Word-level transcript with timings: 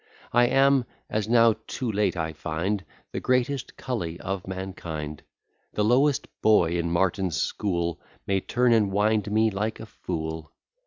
I 0.33 0.47
am, 0.47 0.85
as 1.11 1.27
now 1.29 1.57
too 1.67 1.91
late 1.91 2.17
I 2.17 2.33
find, 2.33 2.83
The 3.11 3.19
greatest 3.19 3.77
cully 3.77 4.19
of 4.19 4.47
mankind; 4.47 5.21
The 5.73 5.85
lowest 5.85 6.27
boy 6.41 6.71
in 6.71 6.89
Martin's 6.89 7.37
school 7.39 8.01
May 8.25 8.39
turn 8.39 8.73
and 8.73 8.91
wind 8.91 9.31
me 9.31 9.51
like 9.51 9.79
a 9.79 9.85
fool. 9.85 10.53